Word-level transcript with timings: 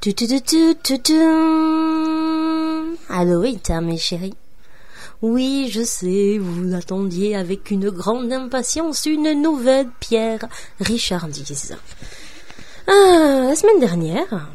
Tu. 0.00 0.14
Allô, 3.10 3.44
Ita, 3.44 3.82
mes 3.82 3.98
chéris. 3.98 4.32
Oui, 5.20 5.68
je 5.70 5.82
sais, 5.82 6.38
vous 6.38 6.74
attendiez 6.74 7.36
avec 7.36 7.70
une 7.70 7.90
grande 7.90 8.32
impatience 8.32 9.04
une 9.04 9.42
nouvelle 9.42 9.88
Pierre 10.00 10.48
Richardise. 10.80 11.76
Ah, 12.86 13.48
la 13.50 13.54
semaine 13.54 13.78
dernière, 13.78 14.48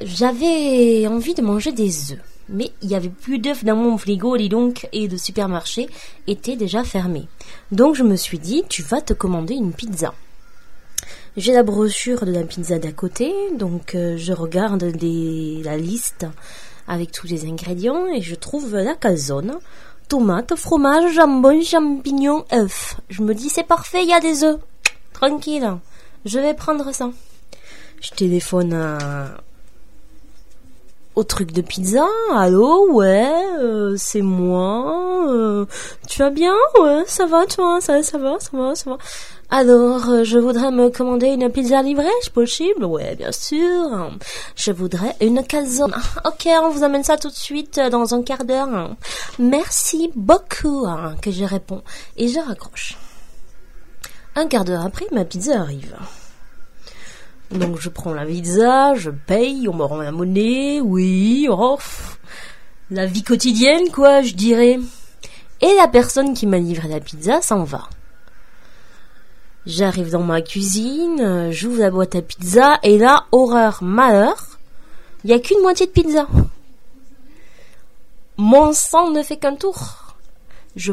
j'avais 0.00 1.06
envie 1.06 1.34
de 1.34 1.42
manger 1.42 1.70
des 1.70 2.14
œufs. 2.14 2.18
Mais 2.48 2.72
il 2.82 2.90
y 2.90 2.96
avait 2.96 3.08
plus 3.08 3.38
d'œufs 3.38 3.62
dans 3.62 3.76
mon 3.76 3.96
frigo, 3.96 4.36
dis 4.36 4.48
donc, 4.48 4.88
et 4.92 5.06
le 5.06 5.16
supermarché 5.16 5.88
était 6.26 6.56
déjà 6.56 6.82
fermé. 6.82 7.28
Donc 7.70 7.94
je 7.94 8.02
me 8.02 8.16
suis 8.16 8.40
dit, 8.40 8.64
tu 8.68 8.82
vas 8.82 9.00
te 9.00 9.12
commander 9.12 9.54
une 9.54 9.74
pizza. 9.74 10.12
J'ai 11.36 11.52
la 11.52 11.62
brochure 11.62 12.26
de 12.26 12.32
la 12.32 12.42
pizza 12.42 12.78
d'à 12.78 12.92
côté, 12.92 13.32
donc 13.56 13.94
euh, 13.94 14.16
je 14.18 14.32
regarde 14.32 14.82
la 14.82 15.76
liste 15.78 16.26
avec 16.86 17.10
tous 17.10 17.26
les 17.26 17.46
ingrédients 17.46 18.06
et 18.06 18.20
je 18.20 18.34
trouve 18.34 18.76
la 18.76 18.94
calzone. 18.94 19.58
Tomate, 20.08 20.54
fromage, 20.56 21.14
jambon, 21.14 21.62
champignons, 21.62 22.44
œufs. 22.52 22.96
Je 23.08 23.22
me 23.22 23.34
dis 23.34 23.48
c'est 23.48 23.62
parfait, 23.66 24.02
il 24.02 24.10
y 24.10 24.12
a 24.12 24.20
des 24.20 24.44
œufs. 24.44 24.58
Tranquille, 25.14 25.78
je 26.26 26.38
vais 26.38 26.52
prendre 26.52 26.92
ça. 26.92 27.10
Je 28.02 28.10
téléphone 28.10 28.74
à- 28.74 29.38
au 31.14 31.24
truc 31.24 31.52
de 31.52 31.60
pizza. 31.62 32.06
Allô, 32.34 32.90
ouais, 32.92 33.32
euh, 33.60 33.94
c'est 33.96 34.22
moi. 34.22 35.26
euh, 35.28 35.66
tu 36.08 36.18
vas 36.20 36.30
bien 36.30 36.54
Ouais, 36.80 37.04
ça 37.06 37.26
va, 37.26 37.46
toi 37.46 37.80
ça, 37.80 38.02
ça 38.02 38.18
va, 38.18 38.38
ça 38.40 38.50
va, 38.52 38.74
ça 38.74 38.90
va. 38.90 38.98
Alors, 39.50 40.08
euh, 40.08 40.24
je 40.24 40.38
voudrais 40.38 40.70
me 40.70 40.88
commander 40.88 41.26
une 41.26 41.50
pizza 41.50 41.82
livrée, 41.82 42.06
c'est 42.22 42.32
possible? 42.32 42.86
Ouais, 42.86 43.14
bien 43.16 43.32
sûr. 43.32 44.10
Je 44.56 44.72
voudrais 44.72 45.14
une 45.20 45.44
calzone. 45.44 45.94
Ok, 46.24 46.48
on 46.62 46.70
vous 46.70 46.82
amène 46.84 47.04
ça 47.04 47.18
tout 47.18 47.28
de 47.28 47.34
suite 47.34 47.76
euh, 47.76 47.90
dans 47.90 48.14
un 48.14 48.22
quart 48.22 48.44
d'heure. 48.44 48.96
Merci 49.38 50.10
beaucoup, 50.16 50.86
hein, 50.86 51.16
que 51.20 51.30
je 51.30 51.44
réponds. 51.44 51.82
Et 52.16 52.28
je 52.28 52.40
raccroche. 52.40 52.96
Un 54.36 54.46
quart 54.46 54.64
d'heure 54.64 54.86
après, 54.86 55.04
ma 55.12 55.26
pizza 55.26 55.60
arrive. 55.60 55.94
Donc 57.54 57.78
je 57.78 57.90
prends 57.90 58.14
la 58.14 58.24
pizza, 58.24 58.94
je 58.94 59.10
paye, 59.10 59.68
on 59.68 59.74
me 59.74 59.84
rend 59.84 59.98
la 59.98 60.10
monnaie, 60.10 60.80
oui, 60.80 61.46
oh, 61.50 61.78
la 62.90 63.04
vie 63.06 63.22
quotidienne 63.22 63.90
quoi, 63.92 64.22
je 64.22 64.34
dirais. 64.34 64.80
Et 65.60 65.74
la 65.76 65.86
personne 65.86 66.34
qui 66.34 66.46
m'a 66.46 66.58
livré 66.58 66.88
la 66.88 67.00
pizza 67.00 67.42
s'en 67.42 67.64
va. 67.64 67.88
J'arrive 69.66 70.10
dans 70.10 70.22
ma 70.22 70.40
cuisine, 70.40 71.50
j'ouvre 71.52 71.80
la 71.80 71.90
boîte 71.90 72.16
à 72.16 72.22
pizza 72.22 72.78
et 72.82 72.98
là, 72.98 73.26
horreur, 73.32 73.78
malheur, 73.82 74.58
il 75.24 75.30
y 75.30 75.34
a 75.34 75.38
qu'une 75.38 75.60
moitié 75.60 75.86
de 75.86 75.92
pizza. 75.92 76.26
Mon 78.38 78.72
sang 78.72 79.10
ne 79.10 79.22
fait 79.22 79.36
qu'un 79.36 79.54
tour. 79.54 80.16
Je 80.74 80.92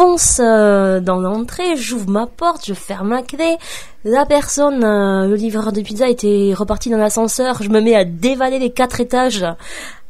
fonce 0.00 0.40
euh, 0.42 0.98
dans 1.00 1.20
l'entrée, 1.20 1.76
j'ouvre 1.76 2.08
ma 2.08 2.26
porte, 2.26 2.64
je 2.64 2.72
ferme 2.72 3.10
la 3.10 3.20
clé. 3.20 3.58
La 4.02 4.24
personne, 4.24 4.82
euh, 4.82 5.26
le 5.26 5.34
livreur 5.34 5.72
de 5.72 5.82
pizza 5.82 6.08
était 6.08 6.54
reparti 6.56 6.88
dans 6.88 6.96
l'ascenseur. 6.96 7.62
Je 7.62 7.68
me 7.68 7.82
mets 7.82 7.94
à 7.94 8.06
dévaler 8.06 8.58
les 8.58 8.70
quatre 8.70 9.00
étages 9.00 9.44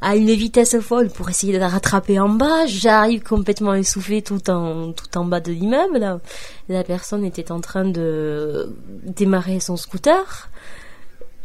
à 0.00 0.14
une 0.14 0.30
vitesse 0.30 0.78
folle 0.78 1.10
pour 1.10 1.28
essayer 1.28 1.52
de 1.52 1.58
la 1.58 1.66
rattraper 1.66 2.20
en 2.20 2.28
bas. 2.28 2.66
J'arrive 2.66 3.24
complètement 3.24 3.74
essoufflée 3.74 4.22
tout 4.22 4.48
en 4.48 4.92
tout 4.92 5.18
en 5.18 5.24
bas 5.24 5.40
de 5.40 5.50
l'immeuble. 5.50 6.20
La 6.68 6.84
personne 6.84 7.24
était 7.24 7.50
en 7.50 7.60
train 7.60 7.84
de 7.84 8.72
démarrer 9.02 9.58
son 9.58 9.76
scooter. 9.76 10.50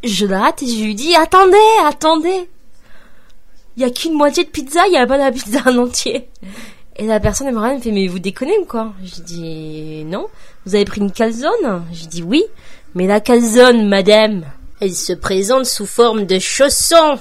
Je 0.04 0.28
la 0.28 0.46
hâte 0.46 0.62
et 0.62 0.68
je 0.68 0.84
lui 0.84 0.94
dis 0.94 1.16
attendez, 1.16 1.58
attendez. 1.84 2.48
Il 3.76 3.82
y 3.82 3.86
a 3.86 3.90
qu'une 3.90 4.14
moitié 4.14 4.44
de 4.44 4.50
pizza, 4.50 4.86
il 4.86 4.94
y 4.94 4.98
a 4.98 5.08
pas 5.08 5.18
la 5.18 5.32
pizza 5.32 5.64
en 5.66 5.80
entier. 5.80 6.30
Et 6.98 7.06
la 7.06 7.20
personne 7.20 7.48
elle 7.48 7.54
me 7.54 7.60
regarde, 7.60 7.78
me 7.78 7.82
fait 7.84 7.92
mais 7.92 8.08
vous 8.08 8.20
déconnez 8.20 8.58
ou 8.58 8.66
quoi? 8.66 8.94
J'ai 9.04 9.22
dit 9.22 10.04
non. 10.06 10.28
Vous 10.66 10.76
avez 10.76 10.86
pris 10.86 11.02
une 11.02 11.12
calzone? 11.12 11.86
J'ai 11.92 12.08
dit 12.08 12.24
oui. 12.24 12.44
Mais 12.94 13.08
la 13.08 13.20
calzone, 13.20 13.90
madame, 13.90 14.46
elle 14.80 14.94
se 14.94 15.12
présente 15.12 15.66
sous 15.66 15.86
forme 15.86 16.26
de 16.26 16.40
chausson. 16.40 17.20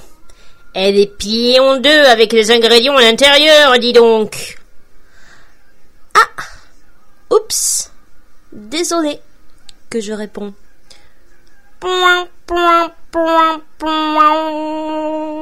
Elle 0.73 0.99
est 0.99 1.19
pliée 1.19 1.59
en 1.59 1.79
deux 1.79 2.05
avec 2.05 2.33
les 2.33 2.51
ingrédients 2.51 2.97
à 2.97 3.03
l'intérieur, 3.03 3.79
dis 3.79 3.93
donc. 3.93 4.59
Ah 6.15 6.43
Oups 7.31 7.91
Désolé 8.53 9.19
que 9.91 10.01
je 10.01 10.13
réponds. 10.13 10.55
Point, 11.81 12.29
point, 12.47 12.93
point, 13.11 13.61
point. 13.79 15.34